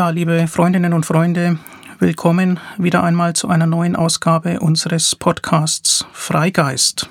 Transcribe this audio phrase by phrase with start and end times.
[0.00, 1.58] Ja, liebe Freundinnen und Freunde,
[1.98, 7.10] willkommen wieder einmal zu einer neuen Ausgabe unseres Podcasts Freigeist.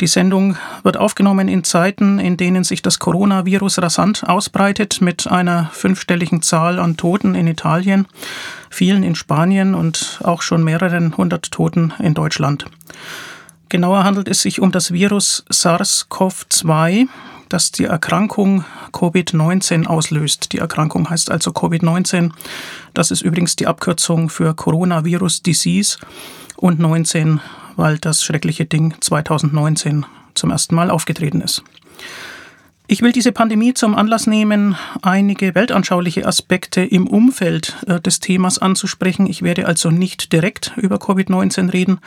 [0.00, 5.70] Die Sendung wird aufgenommen in Zeiten, in denen sich das Coronavirus rasant ausbreitet mit einer
[5.72, 8.06] fünfstelligen Zahl an Toten in Italien,
[8.70, 12.64] vielen in Spanien und auch schon mehreren hundert Toten in Deutschland.
[13.70, 17.08] Genauer handelt es sich um das Virus SARS-CoV-2,
[17.52, 20.52] das die Erkrankung Covid-19 auslöst.
[20.52, 22.30] Die Erkrankung heißt also Covid-19.
[22.94, 25.98] Das ist übrigens die Abkürzung für Coronavirus Disease
[26.56, 27.40] und 19,
[27.76, 31.62] weil das schreckliche Ding 2019 zum ersten Mal aufgetreten ist.
[32.88, 38.58] Ich will diese Pandemie zum Anlass nehmen, einige weltanschauliche Aspekte im Umfeld äh, des Themas
[38.58, 39.26] anzusprechen.
[39.26, 42.00] Ich werde also nicht direkt über Covid-19 reden.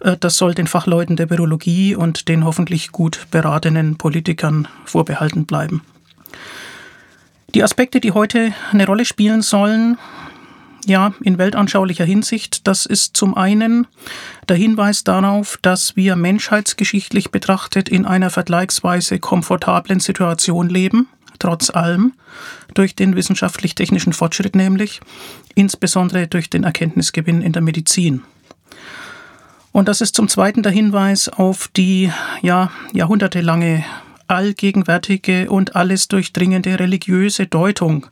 [0.00, 5.82] Äh, das soll den Fachleuten der Virologie und den hoffentlich gut beratenen Politikern vorbehalten bleiben.
[7.54, 9.98] Die Aspekte, die heute eine Rolle spielen sollen,
[10.90, 12.66] ja, in weltanschaulicher Hinsicht.
[12.66, 13.86] Das ist zum einen
[14.48, 22.12] der Hinweis darauf, dass wir menschheitsgeschichtlich betrachtet in einer vergleichsweise komfortablen Situation leben, trotz allem,
[22.74, 25.00] durch den wissenschaftlich-technischen Fortschritt nämlich,
[25.54, 28.22] insbesondere durch den Erkenntnisgewinn in der Medizin.
[29.72, 32.10] Und das ist zum Zweiten der Hinweis auf die
[32.42, 33.84] ja, jahrhundertelange
[34.26, 38.06] allgegenwärtige und alles durchdringende religiöse Deutung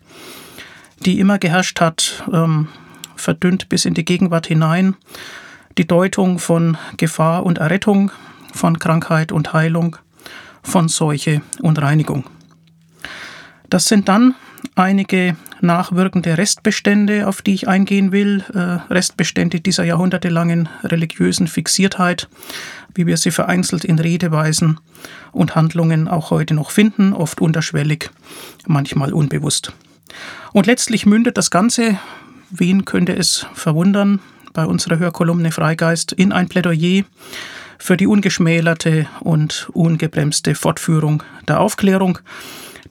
[1.04, 2.68] die immer geherrscht hat, ähm,
[3.16, 4.96] verdünnt bis in die Gegenwart hinein.
[5.76, 8.10] Die Deutung von Gefahr und Errettung,
[8.52, 9.96] von Krankheit und Heilung,
[10.62, 12.24] von Seuche und Reinigung.
[13.70, 14.34] Das sind dann
[14.74, 22.28] einige nachwirkende Restbestände, auf die ich eingehen will, äh, Restbestände dieser jahrhundertelangen religiösen Fixiertheit,
[22.94, 24.78] wie wir sie vereinzelt in Redeweisen
[25.32, 28.10] und Handlungen auch heute noch finden, oft unterschwellig,
[28.66, 29.72] manchmal unbewusst.
[30.52, 31.98] Und letztlich mündet das Ganze,
[32.50, 34.20] wen könnte es verwundern,
[34.52, 37.04] bei unserer Hörkolumne Freigeist in ein Plädoyer
[37.78, 42.18] für die ungeschmälerte und ungebremste Fortführung der Aufklärung.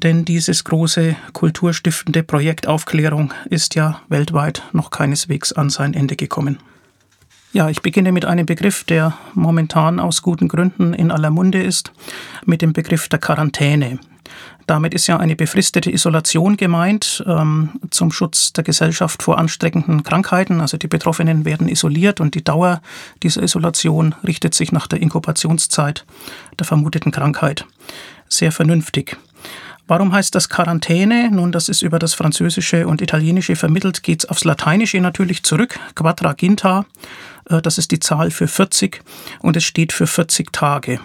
[0.04, 6.60] Denn dieses große kulturstiftende Projekt Aufklärung ist ja weltweit noch keineswegs an sein Ende gekommen.
[7.54, 11.92] Ja, ich beginne mit einem Begriff, der momentan aus guten Gründen in aller Munde ist,
[12.46, 14.00] mit dem Begriff der Quarantäne.
[14.68, 20.60] Damit ist ja eine befristete Isolation gemeint ähm, zum Schutz der Gesellschaft vor ansteckenden Krankheiten.
[20.60, 22.82] Also die Betroffenen werden isoliert und die Dauer
[23.24, 26.06] dieser Isolation richtet sich nach der Inkubationszeit
[26.60, 27.66] der vermuteten Krankheit.
[28.28, 29.16] Sehr vernünftig.
[29.88, 31.32] Warum heißt das Quarantäne?
[31.32, 35.80] Nun, das ist über das Französische und Italienische vermittelt, geht es aufs Lateinische natürlich zurück.
[35.96, 36.86] Quadraginta,
[37.50, 39.02] das ist die Zahl für 40
[39.40, 41.00] und es steht für 40 Tage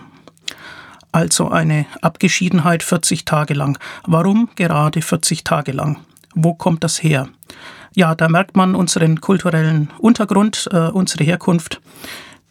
[1.12, 3.78] also eine Abgeschiedenheit 40 Tage lang.
[4.06, 5.98] Warum gerade 40 Tage lang?
[6.34, 7.28] Wo kommt das her?
[7.94, 11.81] Ja, da merkt man unseren kulturellen Untergrund, äh, unsere Herkunft.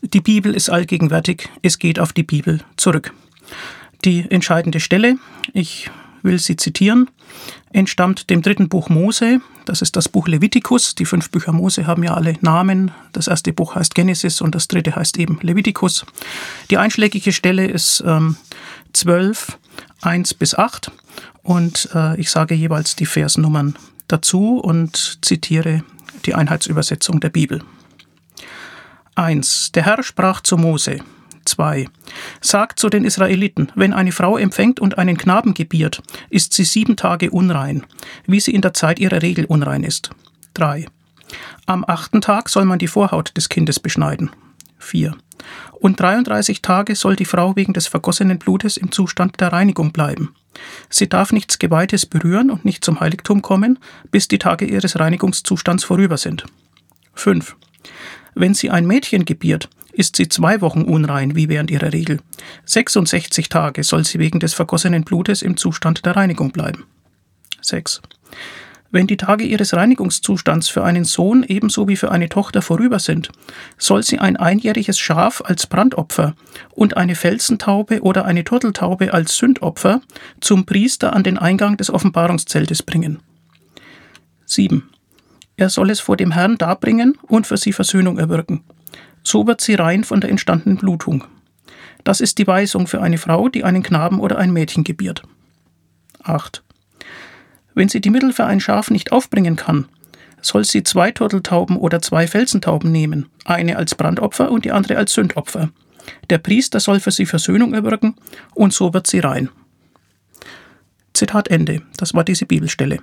[0.01, 3.13] Die Bibel ist allgegenwärtig, es geht auf die Bibel zurück.
[4.05, 5.17] Die entscheidende Stelle,
[5.53, 5.89] ich
[6.21, 7.09] will sie zitieren,
[7.73, 9.41] entstammt dem dritten Buch Mose.
[9.65, 10.95] Das ist das Buch Levitikus.
[10.95, 12.91] Die fünf Bücher Mose haben ja alle Namen.
[13.13, 16.05] Das erste Buch heißt Genesis und das dritte heißt eben Levitikus.
[16.69, 18.35] Die einschlägige Stelle ist ähm,
[18.93, 19.57] 12,
[20.01, 20.91] 1 bis 8
[21.43, 23.75] und äh, ich sage jeweils die Versnummern
[24.07, 25.83] dazu und zitiere
[26.25, 27.63] die Einheitsübersetzung der Bibel.
[29.15, 29.71] 1.
[29.73, 30.99] Der Herr sprach zu Mose.
[31.45, 31.87] 2.
[32.41, 36.95] Sagt zu den Israeliten, wenn eine Frau empfängt und einen Knaben gebiert, ist sie sieben
[36.95, 37.83] Tage unrein,
[38.25, 40.11] wie sie in der Zeit ihrer Regel unrein ist.
[40.53, 40.87] 3.
[41.65, 44.31] Am achten Tag soll man die Vorhaut des Kindes beschneiden.
[44.79, 45.15] 4.
[45.73, 50.35] Und 33 Tage soll die Frau wegen des vergossenen Blutes im Zustand der Reinigung bleiben.
[50.89, 53.79] Sie darf nichts Geweihtes berühren und nicht zum Heiligtum kommen,
[54.11, 56.45] bis die Tage ihres Reinigungszustands vorüber sind.
[57.15, 57.55] 5.
[58.35, 62.19] Wenn sie ein Mädchen gebiert, ist sie zwei Wochen unrein, wie während ihrer Regel.
[62.65, 66.85] 66 Tage soll sie wegen des vergossenen Blutes im Zustand der Reinigung bleiben.
[67.61, 68.01] 6.
[68.93, 73.31] Wenn die Tage ihres Reinigungszustands für einen Sohn ebenso wie für eine Tochter vorüber sind,
[73.77, 76.35] soll sie ein einjähriges Schaf als Brandopfer
[76.71, 80.01] und eine Felsentaube oder eine Turteltaube als Sündopfer
[80.41, 83.19] zum Priester an den Eingang des Offenbarungszeltes bringen.
[84.45, 84.83] 7.
[85.55, 88.63] Er soll es vor dem Herrn darbringen und für sie Versöhnung erwirken.
[89.23, 91.25] So wird sie rein von der entstandenen Blutung.
[92.03, 95.23] Das ist die Weisung für eine Frau, die einen Knaben oder ein Mädchen gebiert.
[96.23, 96.63] 8.
[97.73, 99.87] Wenn sie die Mittel für ein Schaf nicht aufbringen kann,
[100.41, 105.13] soll sie zwei Turteltauben oder zwei Felsentauben nehmen, eine als Brandopfer und die andere als
[105.13, 105.69] Sündopfer.
[106.29, 108.15] Der Priester soll für sie Versöhnung erwirken,
[108.55, 109.49] und so wird sie rein.
[111.13, 111.83] Zitat Ende.
[111.97, 112.99] Das war diese Bibelstelle.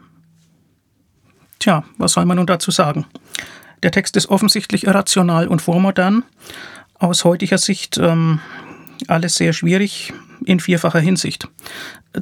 [1.61, 3.07] Tja, was soll man nun dazu sagen?
[3.83, 6.25] Der Text ist offensichtlich irrational und vormodern.
[6.99, 8.41] Aus heutiger Sicht ähm,
[9.07, 10.13] alles sehr schwierig
[10.45, 11.49] in vierfacher Hinsicht.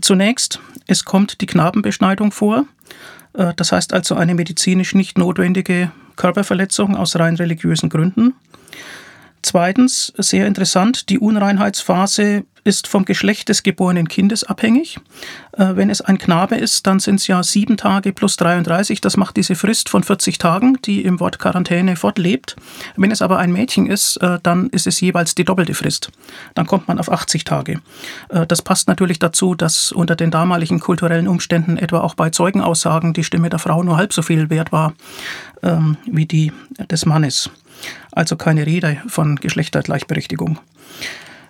[0.00, 2.66] Zunächst, es kommt die Knabenbeschneidung vor.
[3.32, 8.34] Äh, das heißt also eine medizinisch nicht notwendige Körperverletzung aus rein religiösen Gründen.
[9.42, 14.98] Zweitens, sehr interessant, die Unreinheitsphase ist vom Geschlecht des geborenen Kindes abhängig.
[15.52, 19.00] Äh, wenn es ein Knabe ist, dann sind es ja sieben Tage plus 33.
[19.00, 22.56] Das macht diese Frist von 40 Tagen, die im Wort Quarantäne fortlebt.
[22.96, 26.10] Wenn es aber ein Mädchen ist, äh, dann ist es jeweils die doppelte Frist.
[26.54, 27.80] Dann kommt man auf 80 Tage.
[28.28, 33.12] Äh, das passt natürlich dazu, dass unter den damaligen kulturellen Umständen etwa auch bei Zeugenaussagen
[33.12, 34.92] die Stimme der Frau nur halb so viel wert war
[35.62, 36.52] ähm, wie die
[36.90, 37.48] des Mannes.
[38.12, 40.58] Also keine Rede von Geschlechtergleichberechtigung.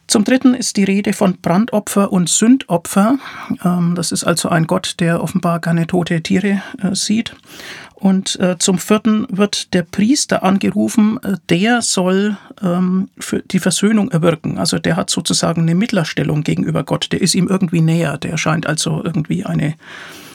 [0.07, 3.19] Zum Dritten ist die Rede von Brandopfer und Sündopfer.
[3.65, 7.35] Ähm, das ist also ein Gott, der offenbar gerne tote Tiere äh, sieht.
[7.95, 13.09] Und äh, zum Vierten wird der Priester angerufen, äh, der soll ähm,
[13.51, 14.59] die Versöhnung erwirken.
[14.59, 18.67] Also der hat sozusagen eine Mittlerstellung gegenüber Gott, der ist ihm irgendwie näher, der scheint
[18.67, 19.75] also irgendwie eine,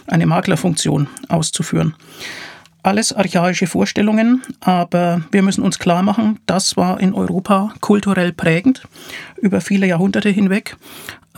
[0.07, 1.95] eine Maklerfunktion auszuführen
[2.83, 8.83] alles archaische Vorstellungen, aber wir müssen uns klar machen, das war in Europa kulturell prägend
[9.37, 10.77] über viele Jahrhunderte hinweg,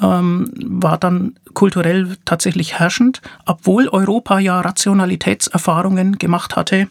[0.01, 6.87] ähm, war dann kulturell tatsächlich herrschend, obwohl Europa ja Rationalitätserfahrungen gemacht hatte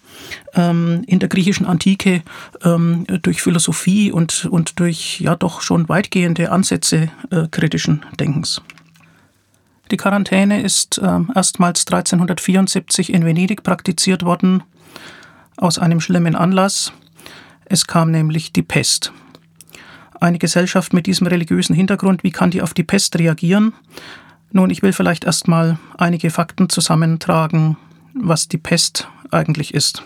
[0.54, 2.22] ähm, in der griechischen Antike
[2.64, 8.62] ähm, durch Philosophie und, und durch ja doch schon weitgehende Ansätze äh, kritischen Denkens.
[9.92, 14.62] Die Quarantäne ist äh, erstmals 1374 in Venedig praktiziert worden,
[15.58, 16.94] aus einem schlimmen Anlass.
[17.66, 19.12] Es kam nämlich die Pest.
[20.18, 23.74] Eine Gesellschaft mit diesem religiösen Hintergrund, wie kann die auf die Pest reagieren?
[24.50, 27.76] Nun, ich will vielleicht erstmal einige Fakten zusammentragen,
[28.14, 30.04] was die Pest eigentlich ist.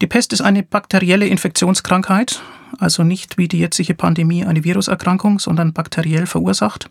[0.00, 2.40] Die Pest ist eine bakterielle Infektionskrankheit,
[2.78, 6.88] also nicht wie die jetzige Pandemie eine Viruserkrankung, sondern bakteriell verursacht.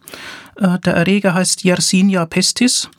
[0.56, 2.90] Äh, der Erreger heißt Yersinia pestis.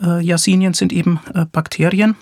[0.00, 2.16] Äh, Yersinien sind eben äh, Bakterien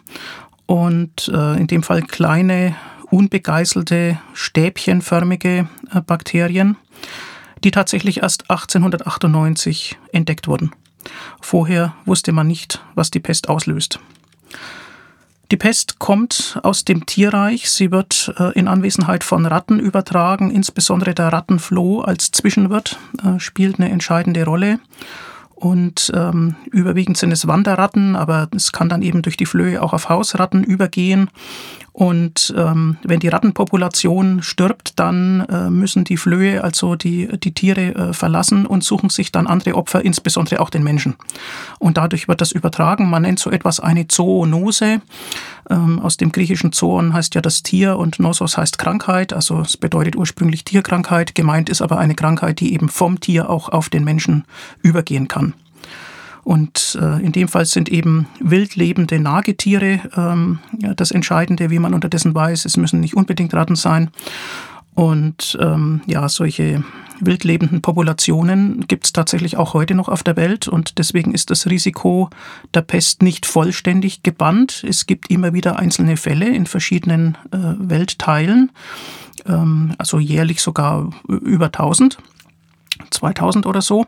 [0.66, 2.74] und in dem Fall kleine,
[3.10, 5.68] unbegeißelte, stäbchenförmige
[6.06, 6.78] Bakterien,
[7.62, 10.70] die tatsächlich erst 1898 entdeckt wurden.
[11.42, 14.00] Vorher wusste man nicht, was die Pest auslöst.
[15.54, 17.70] Die Pest kommt aus dem Tierreich.
[17.70, 20.50] Sie wird äh, in Anwesenheit von Ratten übertragen.
[20.50, 24.80] Insbesondere der Rattenfloh als Zwischenwirt äh, spielt eine entscheidende Rolle.
[25.54, 29.92] Und ähm, überwiegend sind es Wanderratten, aber es kann dann eben durch die Flöhe auch
[29.92, 31.30] auf Hausratten übergehen.
[31.94, 37.94] Und ähm, wenn die Rattenpopulation stirbt, dann äh, müssen die Flöhe, also die, die Tiere,
[37.94, 41.14] äh, verlassen und suchen sich dann andere Opfer, insbesondere auch den Menschen.
[41.78, 43.08] Und dadurch wird das übertragen.
[43.08, 45.02] Man nennt so etwas eine Zoonose.
[45.70, 49.32] Ähm, aus dem griechischen Zoon heißt ja das Tier und Nosos heißt Krankheit.
[49.32, 51.36] Also es bedeutet ursprünglich Tierkrankheit.
[51.36, 54.46] Gemeint ist aber eine Krankheit, die eben vom Tier auch auf den Menschen
[54.82, 55.54] übergehen kann.
[56.44, 61.78] Und äh, in dem Fall sind eben wild lebende Nagetiere ähm, ja, das Entscheidende, wie
[61.78, 62.66] man unterdessen weiß.
[62.66, 64.10] Es müssen nicht unbedingt Ratten sein.
[64.94, 66.84] Und ähm, ja, solche
[67.20, 71.66] wildlebenden Populationen gibt es tatsächlich auch heute noch auf der Welt und deswegen ist das
[71.66, 72.30] Risiko
[72.74, 74.84] der Pest nicht vollständig gebannt.
[74.86, 78.70] Es gibt immer wieder einzelne Fälle in verschiedenen äh, Weltteilen,
[79.46, 82.18] ähm, also jährlich sogar über 1000.
[83.10, 84.06] 2000 oder so.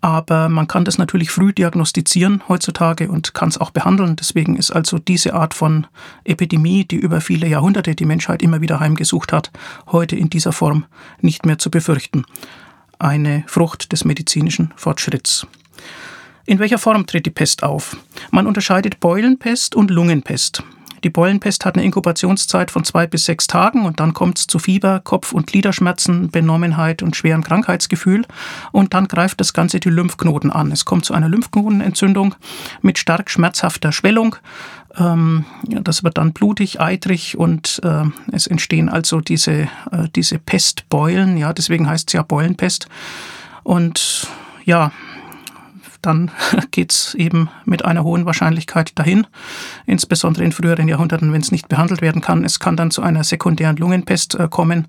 [0.00, 4.16] Aber man kann das natürlich früh diagnostizieren heutzutage und kann es auch behandeln.
[4.16, 5.86] Deswegen ist also diese Art von
[6.24, 9.50] Epidemie, die über viele Jahrhunderte die Menschheit immer wieder heimgesucht hat,
[9.90, 10.84] heute in dieser Form
[11.20, 12.24] nicht mehr zu befürchten.
[12.98, 15.46] Eine Frucht des medizinischen Fortschritts.
[16.46, 17.96] In welcher Form tritt die Pest auf?
[18.30, 20.62] Man unterscheidet Beulenpest und Lungenpest.
[21.04, 24.58] Die Beulenpest hat eine Inkubationszeit von zwei bis sechs Tagen und dann kommt es zu
[24.58, 28.24] Fieber, Kopf- und Gliederschmerzen, Benommenheit und schwerem Krankheitsgefühl
[28.72, 30.72] und dann greift das Ganze die Lymphknoten an.
[30.72, 32.34] Es kommt zu einer Lymphknotenentzündung
[32.82, 34.36] mit stark schmerzhafter Schwellung.
[34.96, 39.62] Ähm, das wird dann blutig, eitrig und äh, es entstehen also diese,
[39.92, 41.36] äh, diese Pestbeulen.
[41.36, 42.88] Ja, deswegen heißt es ja Beulenpest.
[43.62, 44.26] Und
[44.64, 44.92] ja,
[46.02, 46.30] dann
[46.70, 49.26] geht es eben mit einer hohen Wahrscheinlichkeit dahin,
[49.86, 52.44] insbesondere in früheren Jahrhunderten, wenn es nicht behandelt werden kann.
[52.44, 54.86] Es kann dann zu einer sekundären Lungenpest äh, kommen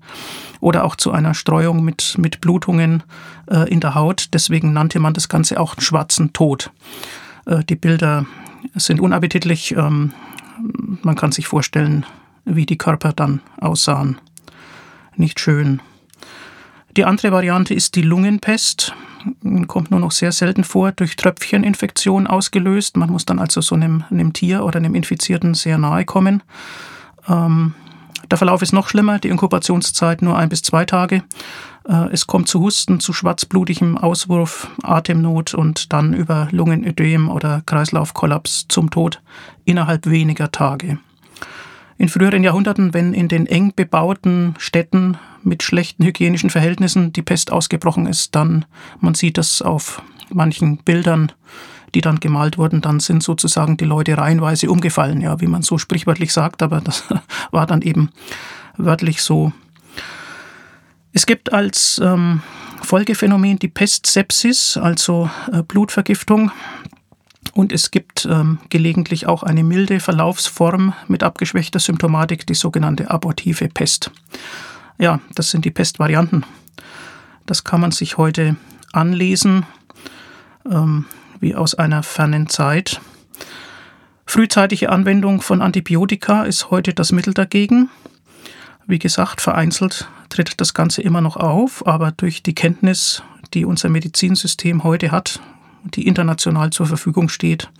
[0.60, 3.02] oder auch zu einer Streuung mit, mit Blutungen
[3.50, 4.28] äh, in der Haut.
[4.32, 6.70] Deswegen nannte man das Ganze auch schwarzen Tod.
[7.46, 8.26] Äh, die Bilder
[8.74, 9.72] sind unappetitlich.
[9.76, 10.12] Ähm,
[11.02, 12.04] man kann sich vorstellen,
[12.44, 14.18] wie die Körper dann aussahen.
[15.16, 15.80] Nicht schön.
[16.96, 18.94] Die andere Variante ist die Lungenpest.
[19.68, 22.96] Kommt nur noch sehr selten vor, durch Tröpfcheninfektion ausgelöst.
[22.96, 26.42] Man muss dann also so einem, einem Tier oder einem Infizierten sehr nahe kommen.
[27.28, 27.74] Ähm,
[28.30, 31.22] der Verlauf ist noch schlimmer, die Inkubationszeit nur ein bis zwei Tage.
[31.88, 38.66] Äh, es kommt zu Husten, zu schwarzblutigem Auswurf, Atemnot und dann über Lungenödem oder Kreislaufkollaps
[38.68, 39.20] zum Tod
[39.64, 40.98] innerhalb weniger Tage.
[41.98, 47.50] In früheren Jahrhunderten, wenn in den eng bebauten Städten mit schlechten hygienischen Verhältnissen die Pest
[47.52, 48.64] ausgebrochen ist, dann,
[49.00, 51.32] man sieht das auf manchen Bildern,
[51.94, 55.78] die dann gemalt wurden, dann sind sozusagen die Leute reihenweise umgefallen, ja, wie man so
[55.78, 57.04] sprichwörtlich sagt, aber das
[57.50, 58.10] war dann eben
[58.76, 59.52] wörtlich so.
[61.12, 62.42] Es gibt als ähm,
[62.82, 66.52] Folgephänomen die Pestsepsis, also äh, Blutvergiftung.
[67.52, 73.68] Und es gibt ähm, gelegentlich auch eine milde Verlaufsform mit abgeschwächter Symptomatik, die sogenannte abortive
[73.68, 74.12] Pest.
[75.00, 76.44] Ja, das sind die Pestvarianten.
[77.46, 78.56] Das kann man sich heute
[78.92, 79.64] anlesen,
[80.70, 81.06] ähm,
[81.40, 83.00] wie aus einer fernen Zeit.
[84.26, 87.88] Frühzeitige Anwendung von Antibiotika ist heute das Mittel dagegen.
[88.86, 93.22] Wie gesagt, vereinzelt tritt das Ganze immer noch auf, aber durch die Kenntnis,
[93.54, 95.40] die unser Medizinsystem heute hat,
[95.82, 97.70] die international zur Verfügung steht,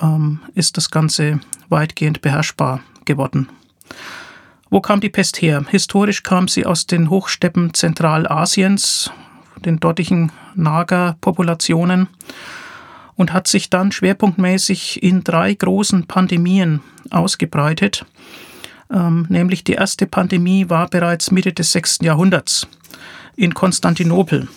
[0.00, 3.50] ähm, ist das Ganze weitgehend beherrschbar geworden.
[4.70, 5.64] Wo kam die Pest her?
[5.68, 9.10] Historisch kam sie aus den Hochsteppen Zentralasiens,
[9.64, 12.08] den dortigen Nagerpopulationen
[13.16, 18.06] und hat sich dann schwerpunktmäßig in drei großen Pandemien ausgebreitet.
[18.92, 21.98] Ähm, nämlich die erste Pandemie war bereits Mitte des 6.
[22.02, 22.68] Jahrhunderts
[23.36, 24.48] in Konstantinopel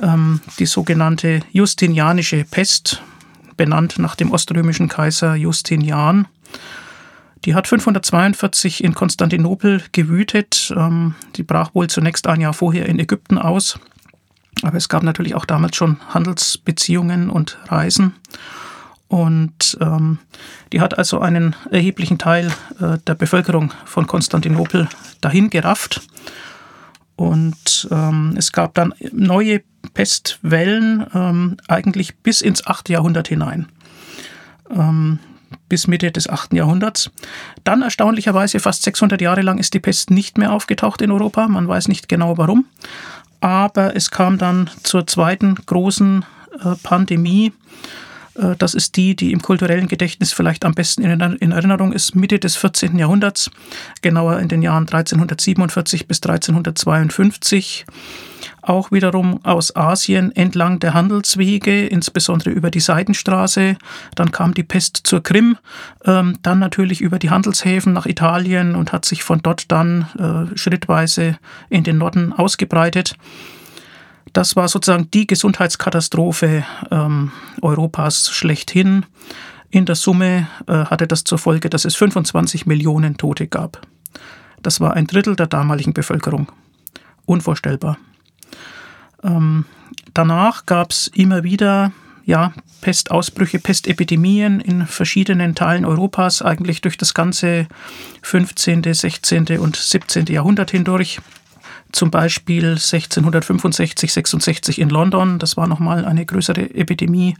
[0.00, 3.02] ähm, die sogenannte Justinianische Pest,
[3.56, 6.26] benannt nach dem oströmischen Kaiser Justinian.
[7.44, 10.72] Die hat 542 in Konstantinopel gewütet.
[10.76, 13.78] Ähm, die brach wohl zunächst ein Jahr vorher in Ägypten aus.
[14.62, 18.14] Aber es gab natürlich auch damals schon Handelsbeziehungen und Reisen.
[19.08, 20.18] Und ähm,
[20.72, 24.88] die hat also einen erheblichen Teil äh, der Bevölkerung von Konstantinopel
[25.20, 26.00] dahin gerafft.
[27.16, 32.88] Und ähm, es gab dann neue Pestwellen, ähm, eigentlich bis ins 8.
[32.88, 33.68] Jahrhundert hinein.
[35.74, 36.52] Bis Mitte des 8.
[36.52, 37.10] Jahrhunderts.
[37.64, 41.48] Dann erstaunlicherweise fast 600 Jahre lang ist die Pest nicht mehr aufgetaucht in Europa.
[41.48, 42.66] Man weiß nicht genau warum.
[43.40, 46.24] Aber es kam dann zur zweiten großen
[46.64, 47.52] äh, Pandemie
[48.36, 52.38] äh, das ist die, die im kulturellen Gedächtnis vielleicht am besten in Erinnerung ist, Mitte
[52.38, 52.96] des 14.
[52.96, 53.50] Jahrhunderts,
[54.00, 57.84] genauer in den Jahren 1347 bis 1352
[58.68, 63.76] auch wiederum aus Asien entlang der Handelswege, insbesondere über die Seidenstraße.
[64.14, 65.56] Dann kam die Pest zur Krim,
[66.04, 70.56] ähm, dann natürlich über die Handelshäfen nach Italien und hat sich von dort dann äh,
[70.56, 73.16] schrittweise in den Norden ausgebreitet.
[74.32, 77.30] Das war sozusagen die Gesundheitskatastrophe ähm,
[77.62, 79.06] Europas schlechthin.
[79.70, 83.80] In der Summe äh, hatte das zur Folge, dass es 25 Millionen Tote gab.
[84.62, 86.50] Das war ein Drittel der damaligen Bevölkerung.
[87.26, 87.98] Unvorstellbar.
[89.24, 89.64] Ähm,
[90.12, 91.92] danach gab es immer wieder
[92.26, 97.66] ja, Pestausbrüche, Pestepidemien in verschiedenen Teilen Europas, eigentlich durch das ganze
[98.22, 99.58] 15., 16.
[99.58, 100.26] und 17.
[100.26, 101.20] Jahrhundert hindurch
[101.92, 107.36] zum Beispiel 1665, 66 in London, das war nochmal eine größere Epidemie,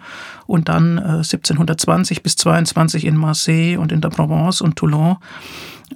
[0.47, 5.17] und dann äh, 1720 bis 22 in Marseille und in der Provence und Toulon,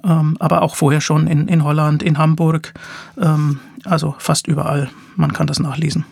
[0.03, 2.73] ähm, aber auch vorher schon in, in Holland, in Hamburg,
[3.17, 4.89] ähm, also fast überall.
[5.15, 6.05] Man kann das nachlesen.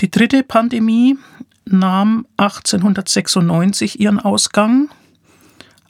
[0.00, 1.18] Die dritte Pandemie
[1.64, 4.88] nahm 1896 ihren Ausgang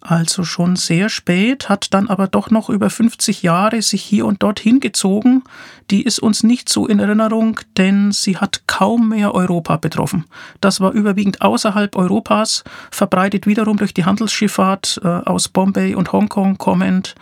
[0.01, 4.43] also schon sehr spät, hat dann aber doch noch über 50 Jahre sich hier und
[4.43, 5.43] dort hingezogen.
[5.91, 10.25] Die ist uns nicht so in Erinnerung, denn sie hat kaum mehr Europa betroffen.
[10.61, 16.57] Das war überwiegend außerhalb Europas, verbreitet wiederum durch die Handelsschifffahrt äh, aus Bombay und Hongkong
[16.57, 17.15] kommend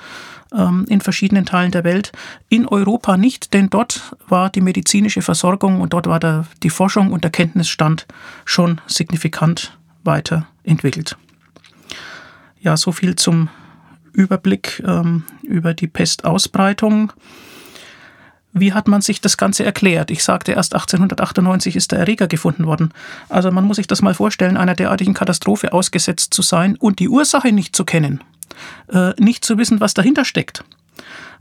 [0.57, 2.13] ähm, in verschiedenen Teilen der Welt.
[2.49, 7.11] In Europa nicht, denn dort war die medizinische Versorgung und dort war der, die Forschung
[7.13, 8.07] und der Kenntnisstand
[8.45, 11.17] schon signifikant weiterentwickelt.
[12.61, 13.49] Ja, so viel zum
[14.13, 17.13] Überblick ähm, über die Pestausbreitung.
[18.53, 20.11] Wie hat man sich das Ganze erklärt?
[20.11, 22.93] Ich sagte, erst 1898 ist der Erreger gefunden worden.
[23.29, 27.09] Also man muss sich das mal vorstellen, einer derartigen Katastrophe ausgesetzt zu sein und die
[27.09, 28.25] Ursache nicht zu kennen,
[28.89, 30.65] äh, nicht zu wissen, was dahinter steckt.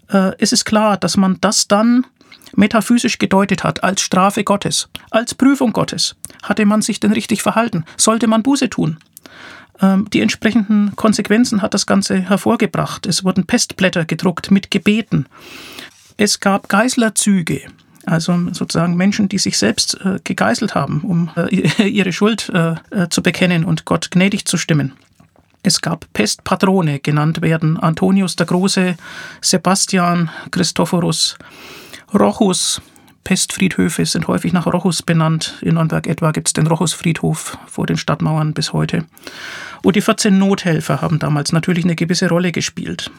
[0.10, 2.06] Äh, es ist klar, dass man das dann
[2.56, 6.16] metaphysisch gedeutet hat als Strafe Gottes, als Prüfung Gottes.
[6.44, 7.86] Hatte man sich denn richtig verhalten?
[7.98, 8.98] Sollte man Buße tun?
[9.82, 13.06] Ähm, die entsprechenden Konsequenzen hat das Ganze hervorgebracht.
[13.06, 15.28] Es wurden Pestblätter gedruckt mit Gebeten.
[16.18, 17.62] Es gab Geißlerzüge,
[18.06, 21.56] also sozusagen Menschen, die sich selbst äh, gegeißelt haben, um äh,
[21.88, 22.76] ihre Schuld äh,
[23.10, 24.94] zu bekennen und Gott gnädig zu stimmen.
[25.64, 28.96] Es gab Pestpatrone, genannt werden Antonius der Große,
[29.42, 31.38] Sebastian, Christophorus,
[32.14, 32.82] Rochus.
[33.28, 35.58] Pestfriedhöfe sind häufig nach Rochus benannt.
[35.60, 39.04] In Nürnberg etwa gibt es den Rochusfriedhof vor den Stadtmauern bis heute.
[39.84, 43.12] Und die 14 Nothelfer haben damals natürlich eine gewisse Rolle gespielt.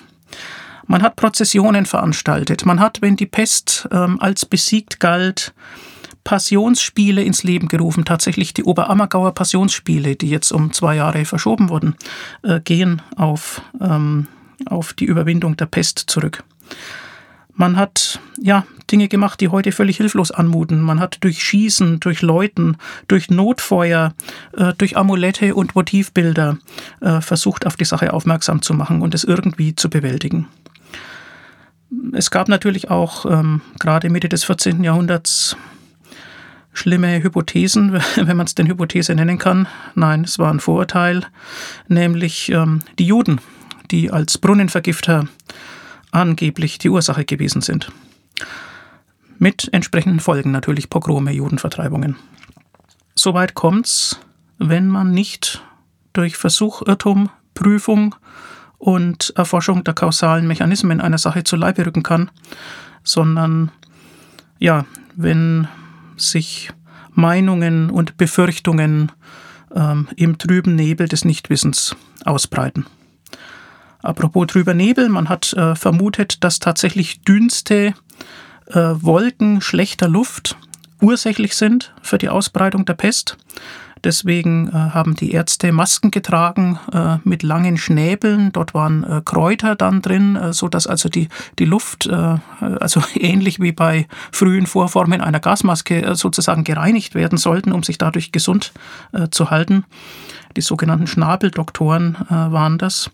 [0.86, 2.64] Man hat Prozessionen veranstaltet.
[2.64, 5.52] Man hat, wenn die Pest ähm, als besiegt galt,
[6.24, 8.06] Passionsspiele ins Leben gerufen.
[8.06, 11.96] Tatsächlich die Oberammergauer Passionsspiele, die jetzt um zwei Jahre verschoben wurden,
[12.42, 14.26] äh, gehen auf, ähm,
[14.64, 16.44] auf die Überwindung der Pest zurück.
[17.58, 20.80] Man hat ja Dinge gemacht, die heute völlig hilflos anmuten.
[20.80, 22.76] Man hat durch Schießen, durch Läuten,
[23.08, 24.14] durch Notfeuer,
[24.56, 26.58] äh, durch Amulette und Motivbilder
[27.00, 30.46] äh, versucht, auf die Sache aufmerksam zu machen und es irgendwie zu bewältigen.
[32.12, 34.84] Es gab natürlich auch ähm, gerade Mitte des 14.
[34.84, 35.56] Jahrhunderts
[36.72, 39.66] schlimme Hypothesen, wenn man es denn Hypothese nennen kann.
[39.96, 41.26] Nein, es war ein Vorurteil,
[41.88, 43.40] nämlich ähm, die Juden,
[43.90, 45.26] die als Brunnenvergifter
[46.10, 47.90] angeblich die Ursache gewesen sind.
[49.38, 52.16] Mit entsprechenden Folgen natürlich Pogrome, Judenvertreibungen.
[53.14, 54.18] Soweit kommt's,
[54.58, 55.62] wenn man nicht
[56.12, 58.14] durch Versuch, Irrtum, Prüfung
[58.78, 62.30] und Erforschung der kausalen Mechanismen einer Sache zu Leibe rücken kann,
[63.02, 63.70] sondern
[64.58, 64.84] ja,
[65.16, 65.68] wenn
[66.16, 66.70] sich
[67.12, 69.12] Meinungen und Befürchtungen
[69.74, 72.86] ähm, im trüben Nebel des Nichtwissens ausbreiten.
[74.02, 77.94] Apropos trüber Nebel, man hat äh, vermutet, dass tatsächlich Dünste,
[78.66, 80.56] äh, Wolken schlechter Luft
[81.00, 83.36] ursächlich sind für die Ausbreitung der Pest.
[84.04, 88.52] Deswegen äh, haben die Ärzte Masken getragen äh, mit langen Schnäbeln.
[88.52, 91.28] Dort waren äh, Kräuter dann drin, äh, so dass also die,
[91.58, 97.38] die Luft, äh, also ähnlich wie bei frühen Vorformen einer Gasmaske, äh, sozusagen gereinigt werden
[97.38, 98.72] sollten, um sich dadurch gesund
[99.12, 99.84] äh, zu halten.
[100.56, 103.10] Die sogenannten Schnabeldoktoren äh, waren das.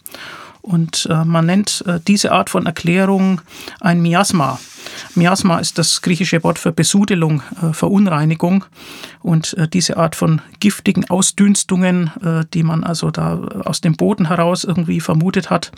[0.65, 3.43] Und äh, man nennt äh, diese Art von Erklärung
[3.83, 4.59] ein Miasma.
[5.15, 8.65] Miasma ist das griechische Wort für Besudelung, äh, Verunreinigung.
[9.21, 14.29] Und äh, diese Art von giftigen Ausdünstungen, äh, die man also da aus dem Boden
[14.29, 15.71] heraus irgendwie vermutet hat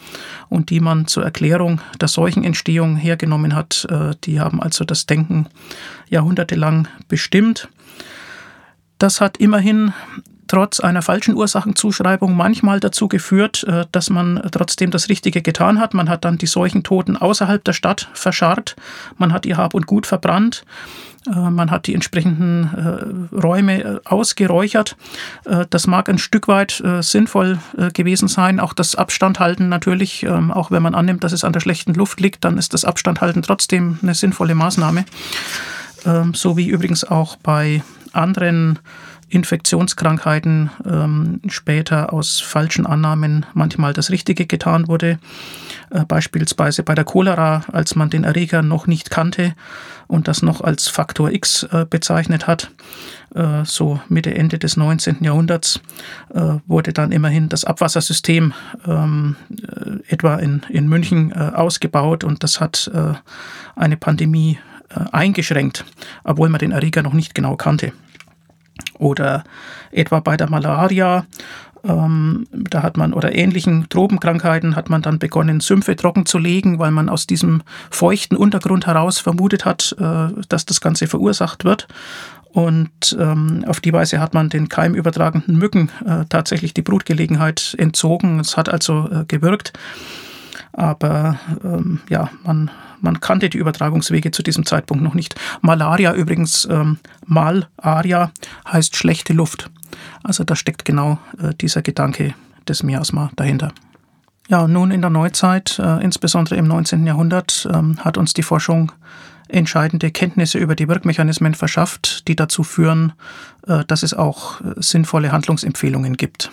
[0.48, 5.48] und die man zur Erklärung der Seuchenentstehung hergenommen hat, äh, die haben also das Denken
[6.08, 7.68] jahrhundertelang bestimmt.
[8.98, 9.92] Das hat immerhin
[10.48, 15.94] trotz einer falschen Ursachenzuschreibung manchmal dazu geführt, äh, dass man trotzdem das Richtige getan hat.
[15.94, 18.76] Man hat dann die Seuchentoten außerhalb der Stadt verscharrt,
[19.18, 20.64] man hat ihr Hab und Gut verbrannt,
[21.26, 24.96] äh, man hat die entsprechenden äh, Räume ausgeräuchert.
[25.70, 27.58] Das mag ein Stück weit sinnvoll
[27.92, 28.60] gewesen sein.
[28.60, 32.20] Auch das Abstandhalten natürlich, ähm, auch wenn man annimmt, dass es an der schlechten Luft
[32.20, 35.04] liegt, dann ist das Abstandhalten trotzdem eine sinnvolle Maßnahme.
[36.04, 37.82] Ähm, so wie übrigens auch bei
[38.12, 38.78] anderen
[39.28, 45.18] Infektionskrankheiten ähm, später aus falschen Annahmen manchmal das Richtige getan wurde.
[45.90, 49.54] Äh, beispielsweise bei der Cholera, als man den Erreger noch nicht kannte
[50.06, 52.70] und das noch als Faktor X äh, bezeichnet hat.
[53.34, 55.22] Äh, so Mitte, Ende des 19.
[55.22, 55.80] Jahrhunderts
[56.32, 58.52] äh, wurde dann immerhin das Abwassersystem
[58.86, 62.90] ähm, äh, etwa in, in München äh, ausgebaut und das hat
[63.74, 64.58] eine Pandemie
[64.88, 65.84] eingeschränkt,
[66.24, 67.92] obwohl man den Erreger noch nicht genau kannte.
[68.98, 69.44] Oder
[69.90, 71.26] etwa bei der Malaria,
[71.84, 76.78] ähm, da hat man, oder ähnlichen Tropenkrankheiten hat man dann begonnen, Sümpfe trocken zu legen,
[76.78, 81.86] weil man aus diesem feuchten Untergrund heraus vermutet hat, äh, dass das Ganze verursacht wird.
[82.52, 88.40] Und ähm, auf die Weise hat man den keimübertragenden Mücken äh, tatsächlich die Brutgelegenheit entzogen.
[88.40, 89.74] Es hat also äh, gewirkt.
[90.76, 95.34] Aber ähm, ja, man, man kannte die Übertragungswege zu diesem Zeitpunkt noch nicht.
[95.62, 98.30] Malaria übrigens, ähm, Malaria
[98.70, 99.70] heißt schlechte Luft.
[100.22, 102.34] Also da steckt genau äh, dieser Gedanke
[102.68, 103.72] des Miasma dahinter.
[104.48, 107.06] Ja, nun in der Neuzeit, äh, insbesondere im 19.
[107.06, 108.92] Jahrhundert, ähm, hat uns die Forschung
[109.48, 113.14] entscheidende Kenntnisse über die Wirkmechanismen verschafft, die dazu führen,
[113.66, 116.50] äh, dass es auch äh, sinnvolle Handlungsempfehlungen gibt.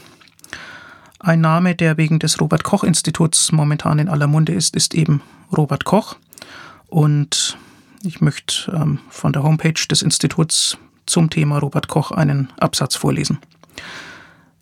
[1.25, 5.21] Ein Name, der wegen des Robert Koch Instituts momentan in aller Munde ist, ist eben
[5.55, 6.17] Robert Koch.
[6.87, 7.57] Und
[8.03, 13.37] ich möchte ähm, von der Homepage des Instituts zum Thema Robert Koch einen Absatz vorlesen.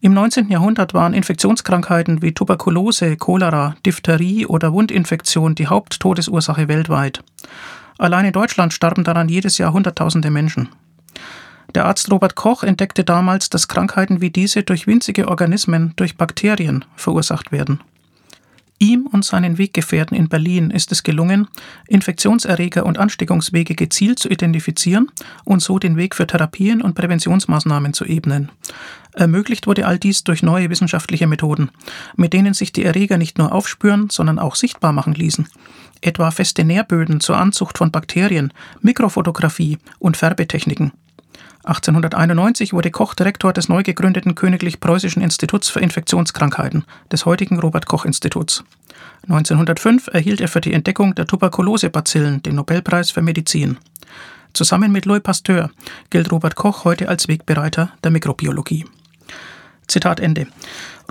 [0.02, 0.50] Im 19.
[0.50, 7.24] Jahrhundert waren Infektionskrankheiten wie Tuberkulose, Cholera, Diphtherie oder Wundinfektion die Haupttodesursache weltweit.
[7.98, 10.70] Allein in Deutschland starben daran jedes Jahr Hunderttausende Menschen.
[11.76, 16.86] Der Arzt Robert Koch entdeckte damals, dass Krankheiten wie diese durch winzige Organismen, durch Bakterien
[16.96, 17.80] verursacht werden.
[18.82, 21.48] Ihm und seinen Weggefährten in Berlin ist es gelungen,
[21.88, 25.08] Infektionserreger und Ansteckungswege gezielt zu identifizieren
[25.46, 28.50] und so den Weg für Therapien und Präventionsmaßnahmen zu ebnen.
[29.14, 31.70] Ermöglicht wurde all dies durch neue wissenschaftliche Methoden,
[32.16, 35.48] mit denen sich die Erreger nicht nur aufspüren, sondern auch sichtbar machen ließen.
[36.02, 40.92] Etwa feste Nährböden zur Anzucht von Bakterien, Mikrofotografie und Färbetechniken.
[41.64, 47.86] 1891 wurde Koch Direktor des neu gegründeten Königlich Preußischen Instituts für Infektionskrankheiten, des heutigen Robert
[47.86, 48.64] Koch Instituts.
[49.24, 53.78] 1905 erhielt er für die Entdeckung der Tuberkulosebazillen den Nobelpreis für Medizin.
[54.54, 55.70] Zusammen mit Louis Pasteur
[56.10, 58.86] gilt Robert Koch heute als Wegbereiter der Mikrobiologie.
[59.88, 60.48] Zitat Ende.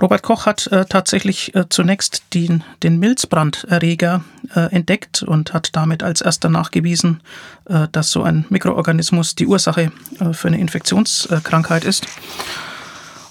[0.01, 4.23] Robert Koch hat äh, tatsächlich äh, zunächst den, den Milzbranderreger
[4.55, 7.21] äh, entdeckt und hat damit als erster nachgewiesen,
[7.65, 12.07] äh, dass so ein Mikroorganismus die Ursache äh, für eine Infektionskrankheit ist.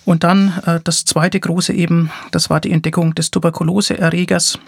[0.04, 4.58] Und dann äh, das zweite große eben, das war die Entdeckung des Tuberkuloseerregers,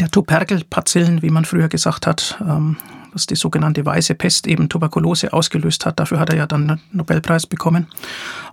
[0.00, 2.38] der Tuberkelpazillen, wie man früher gesagt hat.
[2.40, 2.76] Ähm,
[3.12, 6.00] was die sogenannte weiße Pest eben Tuberkulose ausgelöst hat.
[6.00, 7.86] Dafür hat er ja dann einen Nobelpreis bekommen.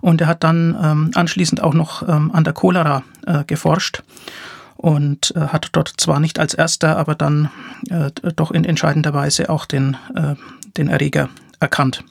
[0.00, 4.02] Und er hat dann ähm, anschließend auch noch ähm, an der Cholera äh, geforscht
[4.76, 7.50] und äh, hat dort zwar nicht als erster, aber dann
[7.90, 10.36] äh, doch in entscheidender Weise auch den, äh,
[10.76, 11.28] den Erreger
[11.60, 12.02] erkannt.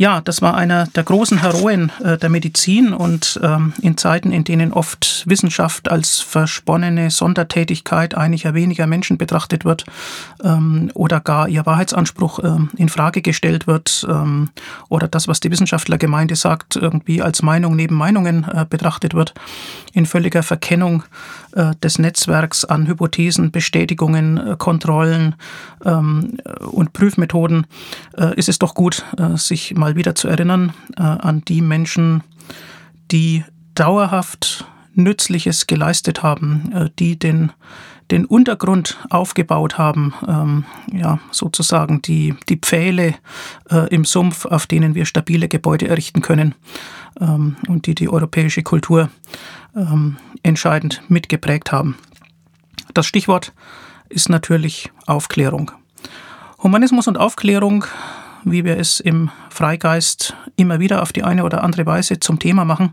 [0.00, 4.44] Ja, das war einer der großen Heroen äh, der Medizin und ähm, in Zeiten, in
[4.44, 9.84] denen oft Wissenschaft als versponnene Sondertätigkeit einiger weniger Menschen betrachtet wird
[10.42, 14.48] ähm, oder gar ihr Wahrheitsanspruch ähm, in Frage gestellt wird ähm,
[14.88, 19.34] oder das, was die Wissenschaftlergemeinde sagt, irgendwie als Meinung neben Meinungen äh, betrachtet wird,
[19.92, 21.02] in völliger Verkennung
[21.52, 25.34] äh, des Netzwerks an Hypothesen, Bestätigungen, Kontrollen
[25.80, 27.66] und Prüfmethoden,
[28.36, 29.04] ist es doch gut,
[29.36, 32.22] sich mal wieder zu erinnern an die Menschen,
[33.10, 37.52] die dauerhaft Nützliches geleistet haben, die den,
[38.10, 43.14] den Untergrund aufgebaut haben, ähm, ja, sozusagen die, die Pfähle
[43.70, 46.54] äh, im Sumpf, auf denen wir stabile Gebäude errichten können
[47.20, 49.10] ähm, und die die europäische Kultur
[49.76, 51.96] ähm, entscheidend mitgeprägt haben.
[52.94, 53.52] Das Stichwort
[54.08, 55.70] ist natürlich Aufklärung.
[56.62, 57.84] Humanismus und Aufklärung,
[58.44, 62.64] wie wir es im Freigeist immer wieder auf die eine oder andere Weise zum Thema
[62.64, 62.92] machen.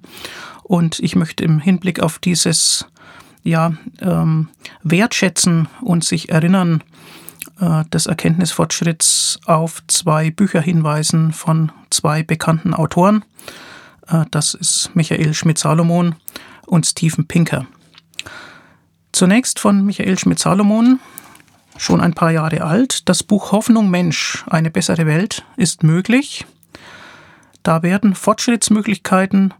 [0.64, 2.86] Und ich möchte im Hinblick auf dieses
[3.44, 4.50] ja, ähm,
[4.84, 6.84] Wertschätzen und sich erinnern
[7.60, 13.24] äh, des Erkenntnisfortschritts auf zwei Bücher hinweisen von zwei bekannten Autoren.
[14.08, 16.16] Äh, das ist Michael Schmidt-Salomon
[16.66, 17.66] und Steven Pinker.
[19.14, 21.00] Zunächst von Michael Schmidt-Salomon,
[21.78, 23.08] schon ein paar Jahre alt.
[23.10, 26.46] Das Buch Hoffnung Mensch, eine bessere Welt ist möglich.
[27.64, 29.54] Da werden Fortschrittsmöglichkeiten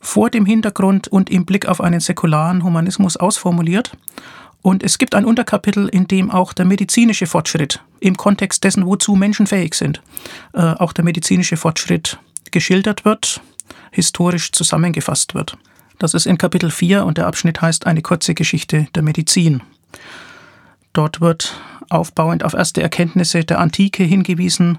[0.00, 3.92] vor dem Hintergrund und im Blick auf einen säkularen Humanismus ausformuliert.
[4.62, 9.14] Und es gibt ein Unterkapitel, in dem auch der medizinische Fortschritt im Kontext dessen, wozu
[9.14, 10.00] Menschen fähig sind,
[10.54, 12.18] äh, auch der medizinische Fortschritt
[12.50, 13.40] geschildert wird,
[13.90, 15.58] historisch zusammengefasst wird.
[15.98, 19.62] Das ist in Kapitel 4 und der Abschnitt heißt Eine kurze Geschichte der Medizin.
[20.94, 21.54] Dort wird
[21.90, 24.78] aufbauend auf erste Erkenntnisse der Antike hingewiesen,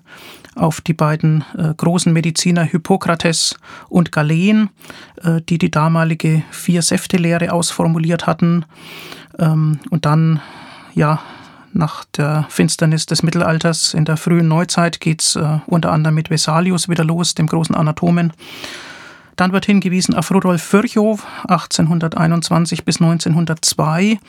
[0.56, 3.58] auf die beiden äh, großen Mediziner Hippokrates
[3.90, 4.70] und Galen,
[5.22, 8.66] äh, die die damalige Vier-Säfte-Lehre ausformuliert hatten.
[9.38, 10.40] Ähm, und dann,
[10.94, 11.20] ja,
[11.74, 16.30] nach der Finsternis des Mittelalters in der frühen Neuzeit geht es äh, unter anderem mit
[16.30, 18.32] Vesalius wieder los, dem großen Anatomen.
[19.36, 24.20] Dann wird hingewiesen auf Rudolf Virchow 1821 bis 1902,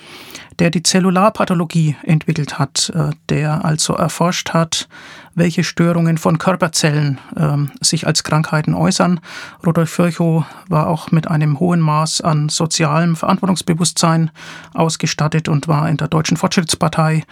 [0.59, 4.89] der die Zellularpathologie entwickelt hat, äh, der also erforscht hat,
[5.35, 9.21] welche Störungen von Körperzellen äh, sich als Krankheiten äußern.
[9.65, 14.31] Rudolf Virchow war auch mit einem hohen Maß an sozialem Verantwortungsbewusstsein
[14.75, 17.25] ausgestattet und war in der Deutschen Fortschrittspartei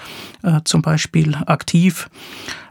[0.42, 2.08] äh, zum Beispiel aktiv.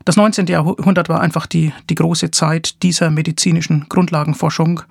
[0.06, 0.48] Das 19.
[0.48, 4.82] Jahrhundert war einfach die, die große Zeit dieser medizinischen Grundlagenforschung,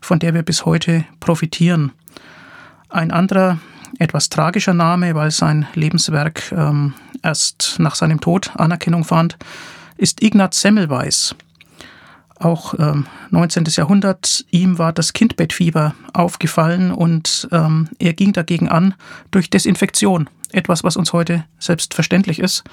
[0.00, 1.92] von der wir bis heute profitieren.
[2.88, 3.58] Ein anderer,
[3.98, 9.38] etwas tragischer Name, weil sein Lebenswerk ähm, erst nach seinem Tod Anerkennung fand,
[9.96, 11.36] ist Ignaz Semmelweis.
[12.40, 13.64] Auch ähm, 19.
[13.68, 18.94] Jahrhundert, ihm war das Kindbettfieber aufgefallen und ähm, er ging dagegen an
[19.30, 20.28] durch Desinfektion.
[20.50, 22.64] Etwas, was uns heute selbstverständlich ist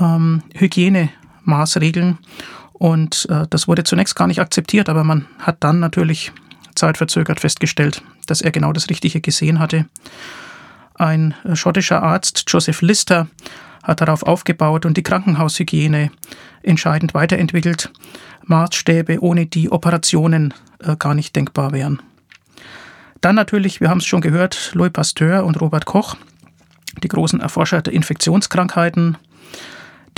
[0.00, 2.18] ähm, Hygienemaßregeln.
[2.72, 6.32] Und äh, das wurde zunächst gar nicht akzeptiert, aber man hat dann natürlich
[6.74, 9.86] zeitverzögert festgestellt, dass er genau das Richtige gesehen hatte.
[10.94, 13.28] Ein äh, schottischer Arzt, Joseph Lister,
[13.82, 16.10] hat darauf aufgebaut und die Krankenhaushygiene
[16.62, 17.90] entscheidend weiterentwickelt.
[18.44, 22.00] Maßstäbe, ohne die Operationen äh, gar nicht denkbar wären.
[23.20, 26.16] Dann natürlich, wir haben es schon gehört, Louis Pasteur und Robert Koch,
[27.02, 29.16] die großen Erforscher der Infektionskrankheiten.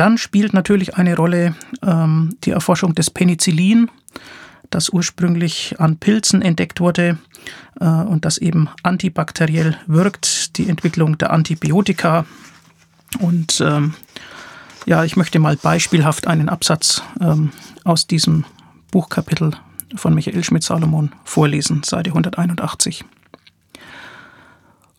[0.00, 3.90] Dann spielt natürlich eine Rolle ähm, die Erforschung des Penicillin,
[4.70, 7.18] das ursprünglich an Pilzen entdeckt wurde
[7.78, 12.24] äh, und das eben antibakteriell wirkt, die Entwicklung der Antibiotika.
[13.18, 13.92] Und ähm,
[14.86, 17.52] ja, ich möchte mal beispielhaft einen Absatz ähm,
[17.84, 18.46] aus diesem
[18.92, 19.50] Buchkapitel
[19.96, 23.04] von Michael Schmidt-Salomon vorlesen, Seite 181.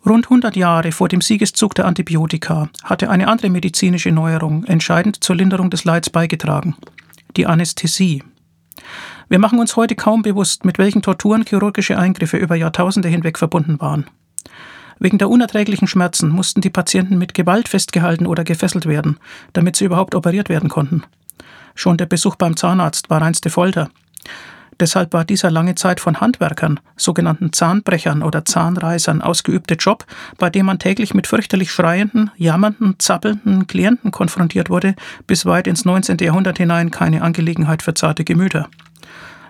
[0.04, 5.36] Rund 100 Jahre vor dem Siegeszug der Antibiotika hatte eine andere medizinische Neuerung entscheidend zur
[5.36, 6.76] Linderung des Leids beigetragen.
[7.38, 8.24] Die Anästhesie.
[9.30, 13.80] Wir machen uns heute kaum bewusst, mit welchen Torturen chirurgische Eingriffe über Jahrtausende hinweg verbunden
[13.80, 14.08] waren.
[14.98, 19.20] Wegen der unerträglichen Schmerzen mussten die Patienten mit Gewalt festgehalten oder gefesselt werden,
[19.54, 21.04] damit sie überhaupt operiert werden konnten.
[21.76, 23.90] Schon der Besuch beim Zahnarzt war reinste Folter.
[24.82, 30.08] Deshalb war dieser lange Zeit von Handwerkern, sogenannten Zahnbrechern oder Zahnreisern ausgeübte Job,
[30.40, 34.96] bei dem man täglich mit fürchterlich schreienden, jammernden, zappelnden Klienten konfrontiert wurde,
[35.28, 36.18] bis weit ins 19.
[36.18, 38.70] Jahrhundert hinein keine Angelegenheit für zarte Gemüter.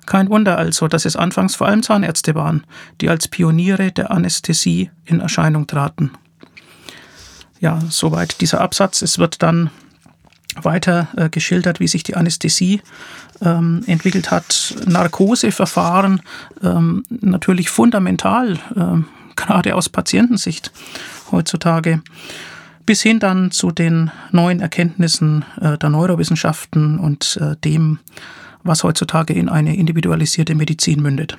[0.06, 2.66] Kein Wunder also, dass es anfangs vor allem Zahnärzte waren,
[3.00, 6.12] die als Pioniere der Anästhesie in Erscheinung traten.
[7.62, 9.02] Ja, soweit dieser Absatz.
[9.02, 9.70] Es wird dann
[10.56, 12.82] weiter äh, geschildert, wie sich die Anästhesie
[13.42, 14.76] ähm, entwickelt hat.
[14.86, 16.22] Narkoseverfahren
[16.64, 20.72] ähm, natürlich fundamental, äh, gerade aus Patientensicht
[21.32, 22.02] heutzutage,
[22.86, 28.00] bis hin dann zu den neuen Erkenntnissen äh, der Neurowissenschaften und äh, dem,
[28.64, 31.38] was heutzutage in eine individualisierte Medizin mündet.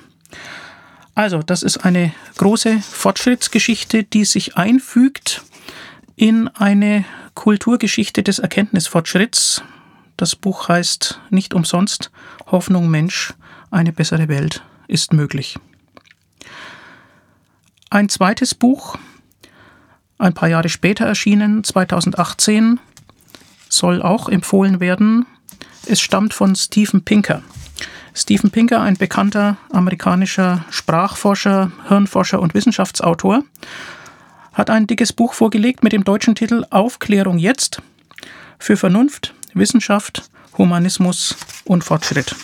[1.15, 5.43] Also, das ist eine große Fortschrittsgeschichte, die sich einfügt
[6.15, 9.63] in eine Kulturgeschichte des Erkenntnisfortschritts.
[10.17, 12.11] Das Buch heißt nicht umsonst
[12.47, 13.33] Hoffnung Mensch,
[13.71, 15.57] eine bessere Welt ist möglich.
[17.89, 18.97] Ein zweites Buch,
[20.17, 22.79] ein paar Jahre später erschienen, 2018,
[23.69, 25.25] soll auch empfohlen werden,
[25.85, 27.41] es stammt von Steven Pinker.
[28.15, 33.43] Steven Pinker, ein bekannter amerikanischer Sprachforscher, Hirnforscher und Wissenschaftsautor,
[34.53, 37.81] hat ein dickes Buch vorgelegt mit dem deutschen Titel Aufklärung jetzt
[38.59, 41.35] für Vernunft, Wissenschaft, Humanismus
[41.65, 42.35] und Fortschritt.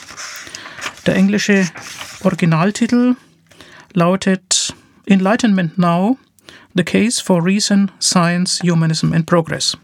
[1.06, 1.69] Der englische
[2.24, 3.15] Originaltitel
[3.93, 4.74] lautet
[5.06, 6.17] Enlightenment Now,
[6.74, 9.78] The Case for Reason, Science, Humanism and Progress.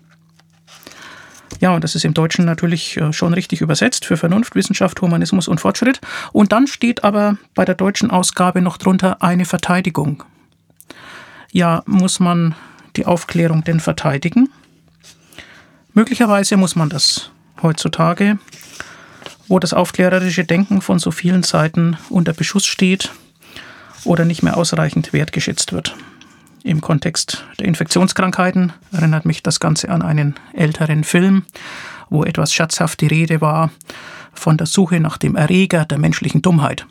[1.62, 5.48] Ja, und das ist im Deutschen natürlich äh, schon richtig übersetzt für Vernunft, Wissenschaft, Humanismus
[5.48, 6.02] und Fortschritt.
[6.34, 10.24] Und dann steht aber bei der deutschen Ausgabe noch drunter eine Verteidigung.
[11.56, 12.54] Ja, muss man
[12.98, 14.50] die Aufklärung denn verteidigen?
[15.94, 18.38] Möglicherweise muss man das heutzutage,
[19.48, 23.14] wo das aufklärerische Denken von so vielen Seiten unter Beschuss steht
[24.04, 25.96] oder nicht mehr ausreichend wertgeschätzt wird.
[26.66, 31.46] Im Kontext der Infektionskrankheiten erinnert mich das Ganze an einen älteren Film,
[32.10, 33.72] wo etwas scherzhaft die Rede war
[34.34, 36.86] von der Suche nach dem Erreger der menschlichen Dummheit.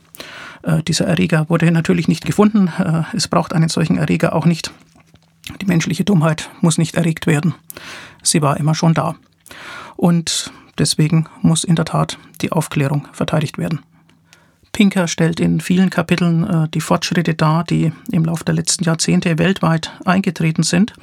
[0.65, 2.69] Äh, dieser Erreger wurde natürlich nicht gefunden.
[2.79, 4.73] Äh, es braucht einen solchen Erreger auch nicht.
[5.61, 7.55] Die menschliche Dummheit muss nicht erregt werden.
[8.23, 9.15] Sie war immer schon da.
[9.97, 13.81] Und deswegen muss in der Tat die Aufklärung verteidigt werden.
[14.73, 19.39] Pinker stellt in vielen Kapiteln äh, die Fortschritte dar, die im Laufe der letzten Jahrzehnte
[19.39, 20.95] weltweit eingetreten sind.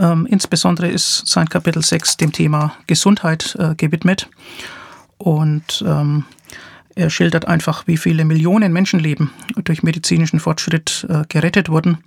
[0.00, 4.28] Ähm, insbesondere ist sein Kapitel 6 dem Thema Gesundheit gewidmet.
[5.18, 6.24] Und ähm,
[6.98, 9.30] er schildert einfach, wie viele Millionen Menschenleben
[9.64, 11.98] durch medizinischen Fortschritt äh, gerettet wurden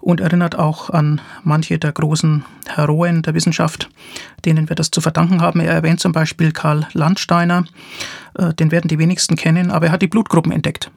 [0.00, 3.88] und erinnert auch an manche der großen Heroen der Wissenschaft,
[4.44, 5.60] denen wir das zu verdanken haben.
[5.60, 7.64] Er erwähnt zum Beispiel Karl Landsteiner,
[8.34, 10.90] äh, den werden die wenigsten kennen, aber er hat die Blutgruppen entdeckt.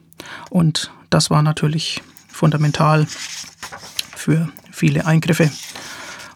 [0.50, 3.06] Und das war natürlich fundamental
[4.14, 5.50] für viele Eingriffe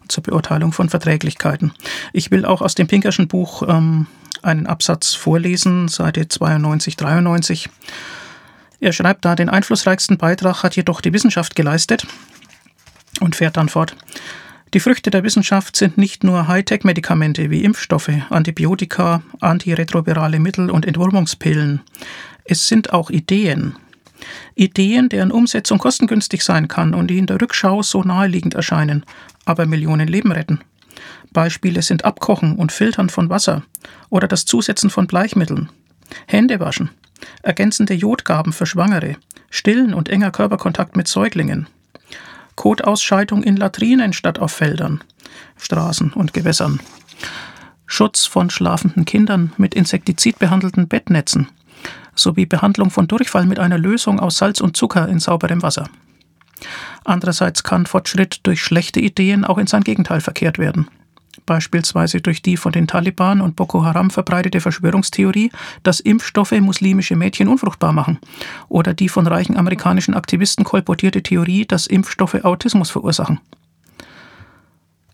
[0.08, 1.72] zur Beurteilung von Verträglichkeiten.
[2.14, 4.06] Ich will auch aus dem Pinkerschen Buch ähm,
[4.42, 7.68] einen Absatz vorlesen, Seite 92, 93.
[8.80, 12.06] Er schreibt da, den einflussreichsten Beitrag hat jedoch die Wissenschaft geleistet
[13.20, 13.96] und fährt dann fort.
[14.74, 21.82] Die Früchte der Wissenschaft sind nicht nur Hightech-Medikamente wie Impfstoffe, Antibiotika, antiretrovirale Mittel und Entwurmungspillen.
[22.44, 23.76] Es sind auch Ideen.
[24.54, 29.04] Ideen, deren Umsetzung kostengünstig sein kann und die in der Rückschau so naheliegend erscheinen,
[29.44, 30.60] aber Millionen Leben retten.
[31.32, 33.62] Beispiele sind Abkochen und Filtern von Wasser
[34.10, 35.68] oder das Zusetzen von Bleichmitteln,
[36.26, 36.90] Händewaschen,
[37.42, 39.16] ergänzende Jodgaben für Schwangere,
[39.50, 41.66] Stillen und enger Körperkontakt mit Säuglingen,
[42.54, 45.02] Kotausscheidung in Latrinen statt auf Feldern,
[45.56, 46.80] Straßen und Gewässern,
[47.86, 51.48] Schutz von schlafenden Kindern mit Insektizid behandelten Bettnetzen
[52.14, 55.88] sowie Behandlung von Durchfall mit einer Lösung aus Salz und Zucker in sauberem Wasser.
[57.04, 60.88] Andererseits kann Fortschritt durch schlechte Ideen auch in sein Gegenteil verkehrt werden
[61.46, 65.50] beispielsweise durch die von den Taliban und Boko Haram verbreitete Verschwörungstheorie,
[65.82, 68.18] dass Impfstoffe muslimische Mädchen unfruchtbar machen,
[68.68, 73.40] oder die von reichen amerikanischen Aktivisten kolportierte Theorie, dass Impfstoffe Autismus verursachen.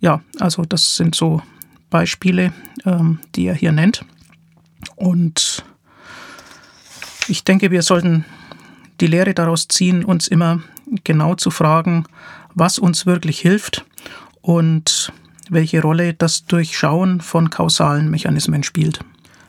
[0.00, 1.42] Ja, also das sind so
[1.90, 2.52] Beispiele,
[2.84, 4.04] ähm, die er hier nennt.
[4.96, 5.64] Und
[7.26, 8.24] ich denke, wir sollten
[9.00, 10.60] die Lehre daraus ziehen, uns immer
[11.04, 12.04] genau zu fragen,
[12.54, 13.84] was uns wirklich hilft
[14.40, 15.12] und
[15.50, 19.00] welche Rolle das Durchschauen von kausalen Mechanismen spielt.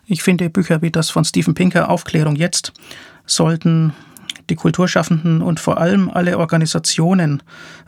[0.05, 2.73] Ich finde Bücher wie das von Steven Pinker Aufklärung jetzt
[3.25, 3.93] sollten
[4.49, 7.43] die Kulturschaffenden und vor allem alle Organisationen,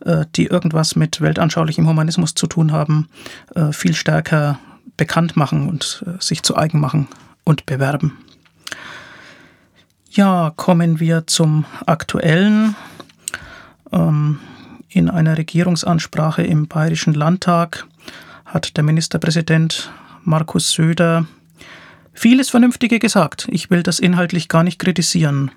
[0.06, 3.10] äh, die irgendwas mit weltanschaulichem Humanismus zu tun haben,
[3.56, 4.60] äh, viel stärker
[4.98, 7.08] bekannt machen und äh, sich zu eigen machen
[7.44, 8.18] und bewerben.
[10.12, 12.76] Ja, kommen wir zum aktuellen.
[13.92, 14.40] Ähm,
[14.94, 17.88] in einer Regierungsansprache im Bayerischen Landtag
[18.52, 19.92] hat der Ministerpräsident
[20.24, 21.26] Markus Söder
[22.14, 23.48] vieles Vernünftige gesagt.
[23.50, 25.52] Ich will das inhaltlich gar nicht kritisieren.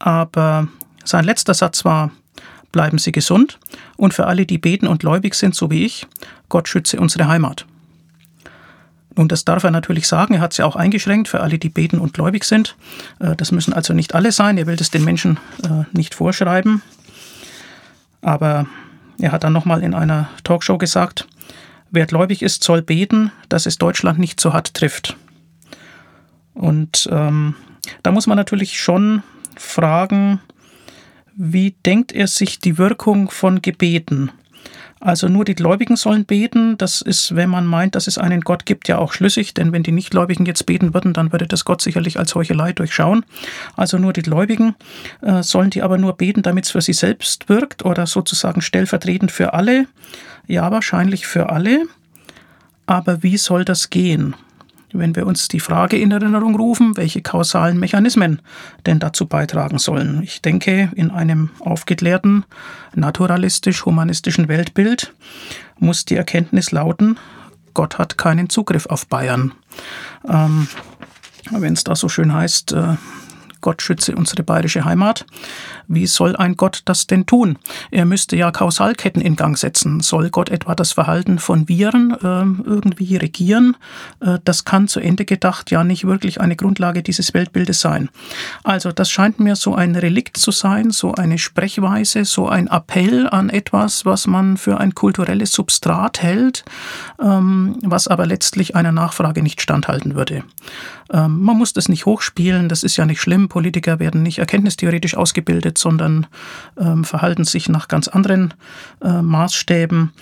[0.00, 0.68] Aber
[1.04, 2.10] sein letzter Satz war,
[2.72, 3.60] bleiben Sie gesund
[3.96, 6.06] und für alle, die beten und gläubig sind, so wie ich,
[6.48, 7.64] Gott schütze unsere Heimat.
[9.16, 10.34] Nun, das darf er natürlich sagen.
[10.34, 12.74] Er hat es ja auch eingeschränkt für alle, die beten und gläubig sind.
[13.20, 14.58] Äh, das müssen also nicht alle sein.
[14.58, 16.82] Er will das den Menschen äh, nicht vorschreiben.
[18.20, 18.66] Aber
[19.20, 21.28] er hat dann nochmal in einer Talkshow gesagt,
[21.94, 25.16] wer gläubig ist, soll beten, dass es Deutschland nicht so hart trifft.
[26.54, 27.54] Und ähm,
[28.02, 29.22] da muss man natürlich schon
[29.56, 30.40] fragen,
[31.36, 34.30] wie denkt er sich die Wirkung von Gebeten?
[35.00, 36.78] Also nur die Gläubigen sollen beten.
[36.78, 39.52] Das ist, wenn man meint, dass es einen Gott gibt, ja auch schlüssig.
[39.54, 43.24] Denn wenn die Nichtgläubigen jetzt beten würden, dann würde das Gott sicherlich als Heuchelei durchschauen.
[43.76, 44.74] Also nur die Gläubigen
[45.20, 49.30] äh, sollen die aber nur beten, damit es für sie selbst wirkt oder sozusagen stellvertretend
[49.30, 49.86] für alle.
[50.46, 51.82] Ja, wahrscheinlich für alle.
[52.86, 54.34] Aber wie soll das gehen?
[54.94, 58.40] Wenn wir uns die Frage in Erinnerung rufen, welche kausalen Mechanismen
[58.86, 60.22] denn dazu beitragen sollen.
[60.22, 62.44] Ich denke, in einem aufgeklärten,
[62.94, 65.12] naturalistisch-humanistischen Weltbild
[65.78, 67.18] muss die Erkenntnis lauten,
[67.74, 69.52] Gott hat keinen Zugriff auf Bayern.
[70.28, 70.68] Ähm,
[71.50, 72.94] wenn es da so schön heißt, äh,
[73.60, 75.26] Gott schütze unsere bayerische Heimat.
[75.88, 77.58] Wie soll ein Gott das denn tun?
[77.90, 80.00] Er müsste ja Kausalketten in Gang setzen.
[80.00, 83.76] Soll Gott etwa das Verhalten von Viren äh, irgendwie regieren?
[84.20, 88.08] Äh, das kann zu Ende gedacht ja nicht wirklich eine Grundlage dieses Weltbildes sein.
[88.62, 93.28] Also das scheint mir so ein Relikt zu sein, so eine Sprechweise, so ein Appell
[93.28, 96.64] an etwas, was man für ein kulturelles Substrat hält,
[97.20, 100.44] ähm, was aber letztlich einer Nachfrage nicht standhalten würde.
[101.12, 103.48] Ähm, man muss das nicht hochspielen, das ist ja nicht schlimm.
[103.48, 106.26] Politiker werden nicht erkenntnistheoretisch ausgebildet, sondern
[106.78, 108.54] ähm, verhalten sich nach ganz anderen
[109.02, 110.12] äh, Maßstäben.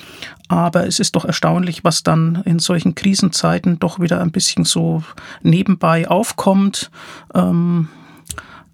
[0.49, 5.03] Aber es ist doch erstaunlich, was dann in solchen Krisenzeiten doch wieder ein bisschen so
[5.43, 6.91] nebenbei aufkommt.
[7.35, 7.89] Ähm,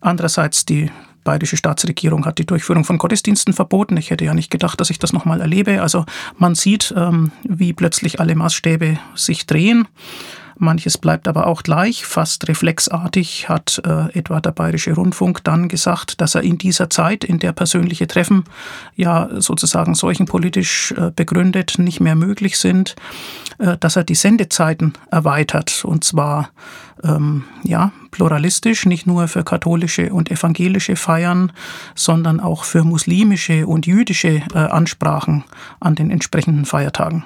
[0.01, 0.91] andererseits die
[1.29, 3.99] bayerische Staatsregierung hat die Durchführung von Gottesdiensten verboten.
[3.99, 5.83] Ich hätte ja nicht gedacht, dass ich das nochmal erlebe.
[5.83, 6.07] Also
[6.39, 9.87] man sieht, ähm, wie plötzlich alle Maßstäbe sich drehen.
[10.59, 12.05] Manches bleibt aber auch gleich.
[12.05, 17.25] Fast reflexartig hat äh, etwa der Bayerische Rundfunk dann gesagt, dass er in dieser Zeit,
[17.25, 18.45] in der persönliche Treffen
[18.97, 22.97] ja sozusagen solchen politisch äh, begründet nicht mehr möglich sind,
[23.59, 26.51] äh, dass er die Sendezeiten erweitert und zwar
[27.05, 31.53] ähm, ja pluralistisch, nicht nur für katholische und evangelische Feiern,
[31.95, 35.45] sondern auch für muslimische und jüdische äh, Ansprachen
[35.81, 37.25] an den entsprechenden Feiertagen.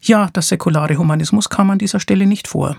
[0.00, 2.76] Ja, der säkulare Humanismus kam an dieser Stelle nicht vor.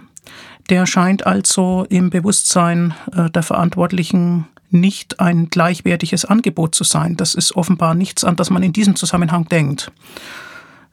[0.69, 7.17] Der scheint also im Bewusstsein äh, der Verantwortlichen nicht ein gleichwertiges Angebot zu sein.
[7.17, 9.91] Das ist offenbar nichts, an das man in diesem Zusammenhang denkt.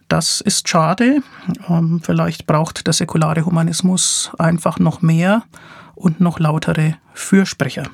[0.09, 1.23] Das ist schade.
[1.69, 5.45] Ähm, vielleicht braucht der säkulare Humanismus einfach noch mehr
[5.95, 7.85] und noch lautere Fürsprecher.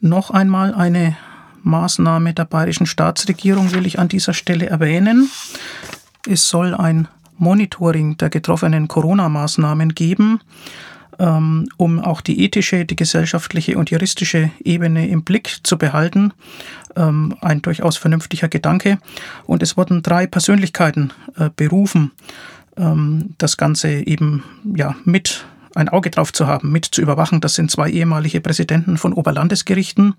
[0.00, 1.16] Noch einmal eine
[1.62, 5.28] Maßnahme der bayerischen Staatsregierung will ich an dieser Stelle erwähnen.
[6.28, 7.08] Es soll ein
[7.38, 10.40] Monitoring der getroffenen Corona-Maßnahmen geben,
[11.18, 16.32] ähm, um auch die ethische, die gesellschaftliche und juristische Ebene im Blick zu behalten.
[16.96, 18.98] Ähm, ein durchaus vernünftiger Gedanke.
[19.44, 22.10] Und es wurden drei Persönlichkeiten äh, berufen,
[22.76, 24.42] ähm, das Ganze eben
[24.74, 27.40] ja mit ein Auge drauf zu haben, mit zu überwachen.
[27.40, 30.14] Das sind zwei ehemalige Präsidenten von Oberlandesgerichten.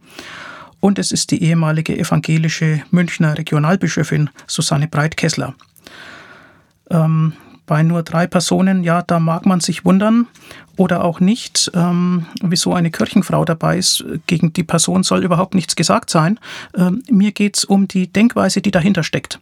[0.79, 5.55] Und es ist die ehemalige evangelische Münchner Regionalbischöfin Susanne Breitkessler.
[6.89, 7.33] Ähm,
[7.67, 10.27] Bei nur drei Personen, ja, da mag man sich wundern
[10.77, 14.05] oder auch nicht, ähm, wieso eine Kirchenfrau dabei ist.
[14.25, 16.39] Gegen die Person soll überhaupt nichts gesagt sein.
[16.77, 19.39] Ähm, mir geht es um die Denkweise, die dahinter steckt.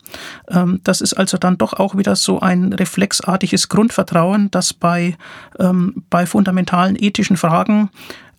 [0.49, 5.17] Ähm, das ist also dann doch auch wieder so ein reflexartiges Grundvertrauen, das bei,
[5.59, 7.91] ähm, bei fundamentalen ethischen Fragen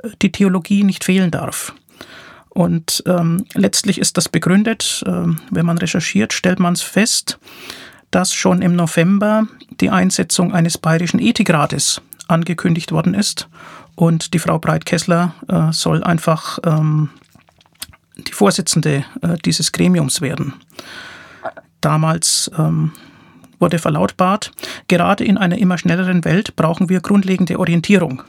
[0.03, 1.75] äh, die Theologie nicht fehlen darf.
[2.49, 7.39] Und ähm, letztlich ist das begründet, ähm, wenn man recherchiert, stellt man es fest,
[8.17, 9.47] dass schon im November
[9.79, 13.47] die Einsetzung eines bayerischen Ethikrates angekündigt worden ist.
[13.95, 17.11] Und die Frau Breit-Kessler äh, soll einfach ähm,
[18.17, 20.55] die Vorsitzende äh, dieses Gremiums werden.
[21.83, 22.93] Damals ähm,
[23.59, 24.51] wurde verlautbart,
[24.89, 28.23] gerade in einer immer schnelleren Welt brauchen wir grundlegende Orientierung.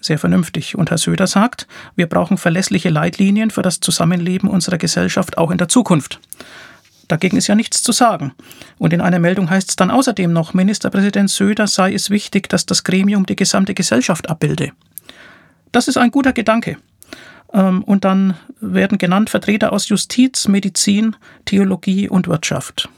[0.00, 0.76] Sehr vernünftig.
[0.76, 5.58] Und Herr Söder sagt, wir brauchen verlässliche Leitlinien für das Zusammenleben unserer Gesellschaft auch in
[5.58, 6.18] der Zukunft.
[7.14, 8.32] Dagegen ist ja nichts zu sagen.
[8.76, 12.66] Und in einer Meldung heißt es dann außerdem noch, Ministerpräsident Söder sei es wichtig, dass
[12.66, 14.72] das Gremium die gesamte Gesellschaft abbilde.
[15.70, 16.76] Das ist ein guter Gedanke.
[17.52, 22.88] Ähm, und dann werden genannt Vertreter aus Justiz, Medizin, Theologie und Wirtschaft.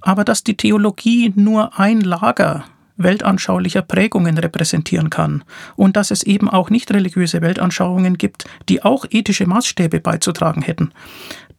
[0.00, 2.64] Aber dass die Theologie nur ein Lager
[2.96, 5.44] weltanschaulicher Prägungen repräsentieren kann
[5.76, 10.92] und dass es eben auch nicht religiöse Weltanschauungen gibt, die auch ethische Maßstäbe beizutragen hätten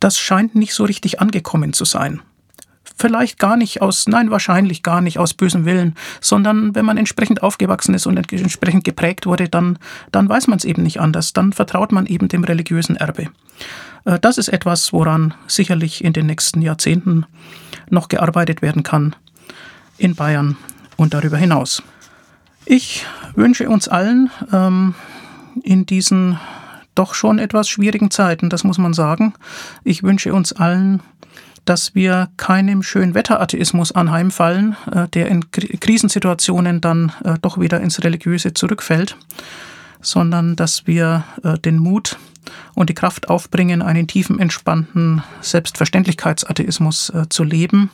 [0.05, 2.21] das scheint nicht so richtig angekommen zu sein.
[2.95, 7.41] Vielleicht gar nicht aus, nein, wahrscheinlich gar nicht aus bösem Willen, sondern wenn man entsprechend
[7.41, 9.79] aufgewachsen ist und entsprechend geprägt wurde, dann,
[10.11, 11.33] dann weiß man es eben nicht anders.
[11.33, 13.29] Dann vertraut man eben dem religiösen Erbe.
[14.05, 17.25] Äh, das ist etwas, woran sicherlich in den nächsten Jahrzehnten
[17.89, 19.15] noch gearbeitet werden kann
[19.97, 20.55] in Bayern
[20.97, 21.81] und darüber hinaus.
[22.63, 24.93] Ich wünsche uns allen ähm,
[25.63, 26.37] in diesen
[26.95, 29.33] doch schon etwas schwierigen Zeiten, das muss man sagen.
[29.83, 31.01] Ich wünsche uns allen,
[31.65, 38.53] dass wir keinem Schönwetteratheismus anheimfallen, äh, der in Krisensituationen dann äh, doch wieder ins Religiöse
[38.53, 39.17] zurückfällt,
[39.99, 42.17] sondern dass wir äh, den Mut
[42.75, 47.89] und die Kraft aufbringen, einen tiefen, entspannten Selbstverständlichkeitsatheismus zu leben.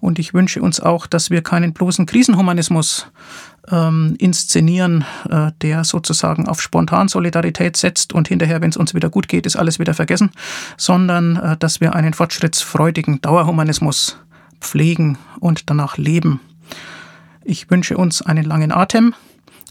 [0.00, 3.08] Und ich wünsche uns auch, dass wir keinen bloßen Krisenhumanismus
[3.70, 9.28] ähm, inszenieren, äh, der sozusagen auf Spontansolidarität setzt und hinterher, wenn es uns wieder gut
[9.28, 10.30] geht, ist alles wieder vergessen,
[10.76, 14.18] sondern äh, dass wir einen fortschrittsfreudigen Dauerhumanismus
[14.60, 16.40] pflegen und danach leben.
[17.44, 19.14] Ich wünsche uns einen langen Atem,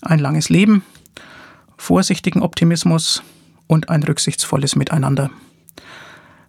[0.02, 0.84] ein langes Leben,
[1.78, 3.24] vorsichtigen Optimismus
[3.68, 5.30] und ein rücksichtsvolles Miteinander.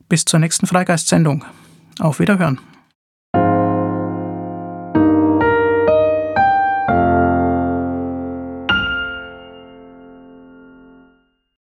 [0.09, 1.45] Bis zur nächsten Freigeist-Sendung.
[1.99, 2.61] Auf Wiederhören.